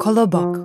[0.00, 0.58] Колобок.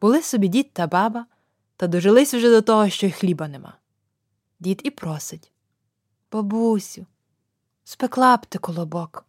[0.00, 1.26] Були собі дід та баба,
[1.76, 3.74] та дожились вже до того, що й хліба нема.
[4.60, 5.52] Дід і просить
[6.32, 7.06] Бабусю,
[7.84, 9.26] спекла б ти колобок.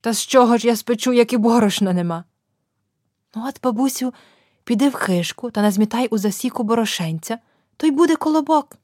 [0.00, 2.24] Та з чого ж я спечу, як і борошна нема?
[3.34, 4.14] Ну, от, бабусю,
[4.64, 7.38] піди в хишку та назмітай у засіку борошенця,
[7.76, 8.76] то й буде колобок.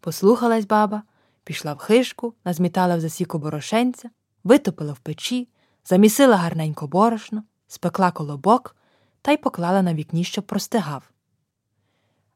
[0.00, 1.02] Послухалась баба,
[1.44, 4.10] пішла в хишку, назмітала в засіку борошенця,
[4.44, 5.48] витопила в печі,
[5.84, 8.76] замісила гарненько борошно, спекла колобок
[9.22, 11.02] та й поклала на вікні, щоб простигав.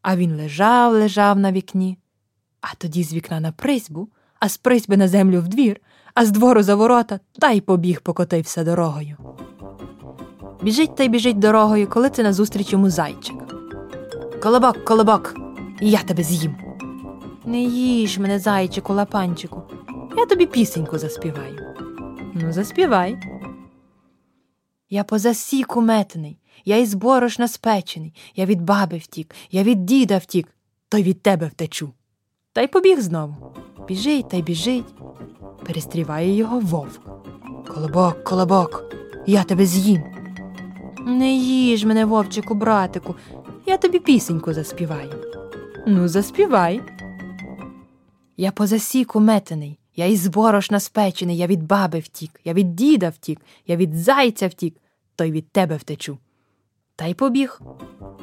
[0.02, 1.98] А він лежав, лежав на вікні,
[2.60, 4.08] а тоді з вікна на призьбу,
[4.40, 5.80] а з призьби на землю в двір,
[6.14, 9.16] а з двору за ворота та й побіг покотився дорогою.
[10.62, 13.36] Біжить та й біжить дорогою, коли це назустріч йому зайчик.
[14.42, 15.34] Колобок, колобок,
[15.80, 16.63] я тебе з'їм.
[17.46, 19.62] Не їж мене, зайчику, лапанчику,
[20.16, 21.74] я тобі пісеньку заспіваю.
[22.34, 23.18] Ну, заспівай.
[24.90, 30.18] Я по засіку метений, я із борошна спечений, я від баби втік, я від діда
[30.18, 30.48] втік,
[30.88, 31.90] то й від тебе втечу.
[32.52, 33.36] Та й побіг знову.
[33.88, 34.94] Біжить та й біжить.
[35.66, 37.00] Перестріває його вовк.
[37.68, 38.84] Колобок, колобок,
[39.26, 40.02] я тебе з'їм.
[41.06, 43.14] Не їж мене, вовчику, братику,
[43.66, 45.14] я тобі пісеньку заспіваю.
[45.86, 46.80] Ну, заспівай.
[48.36, 53.08] Я по засіку метений, я із борошна спечений, я від баби втік, я від діда
[53.08, 54.76] втік, я від зайця втік,
[55.16, 56.18] то й від тебе втечу.
[56.96, 57.60] Та й побіг,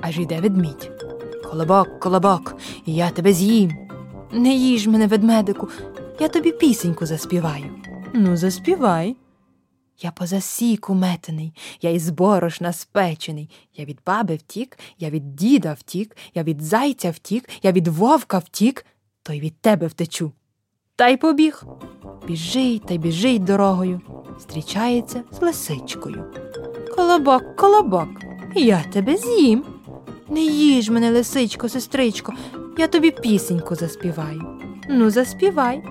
[0.02, 0.92] аж йде ведмідь.
[1.52, 3.72] Колобок, колобок, я тебе з'їм.
[4.32, 5.70] Не їж мене, ведмедику,
[6.20, 7.66] я тобі пісеньку заспіваю.
[8.14, 9.16] Ну, заспівай.
[10.02, 13.50] Я по засіку метений, я із борошна спечений.
[13.76, 18.38] Я від баби втік, я від діда втік, я від зайця втік, я від вовка
[18.38, 18.86] втік,
[19.24, 20.32] то й від тебе втечу.
[20.96, 21.64] Та й побіг.
[22.28, 24.02] Біжить та біжить дорогою,
[24.34, 26.26] зустрічається з лисичкою.
[26.96, 28.10] Колобок, колобок,
[28.56, 29.64] я тебе з'їм.
[30.30, 32.34] Не їж мене, лисичко, сестричко,
[32.78, 34.60] я тобі пісеньку заспіваю.
[34.90, 35.84] Ну, заспівай.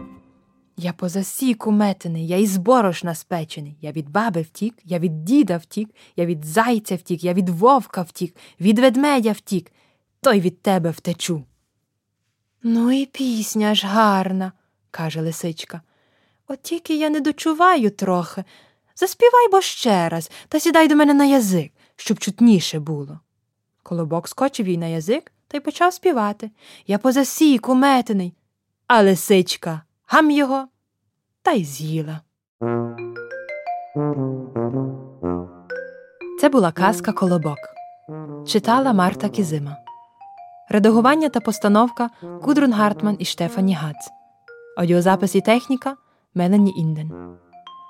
[0.76, 3.76] Я по засіку метений, я із борошна спечений.
[3.80, 8.02] Я від баби втік, я від діда втік, я від зайця втік, я від вовка
[8.02, 9.72] втік, від ведмедя втік,
[10.20, 11.42] то й від тебе втечу.
[12.62, 14.52] Ну і пісня ж гарна,
[14.90, 15.80] каже лисичка.
[16.48, 18.44] От тільки я не дочуваю трохи.
[18.96, 23.20] Заспівай бо ще раз та сідай до мене на язик, щоб чутніше було.
[23.82, 26.50] Колобок скочив їй на язик та й почав співати.
[26.86, 28.34] Я по засіку метений,
[28.86, 30.68] а лисичка гам його
[31.42, 32.20] та й з'їла.
[36.40, 37.58] Це була казка Колобок.
[38.46, 39.76] Читала Марта Кізима.
[40.72, 43.96] Редагування та постановка Гудрун Гартман і ШтефаніГац.
[44.78, 45.96] Аудіозапис і техніка
[46.34, 47.10] Мелані Інден.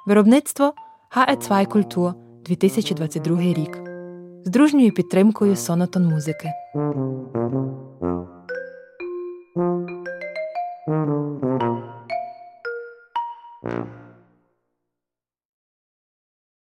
[0.07, 0.73] Виробництво
[1.17, 2.15] HE2 Культур
[2.45, 3.79] 2022 рік.
[4.45, 6.53] З дружньою підтримкою Сонотон музики.
[13.65, 14.00] You.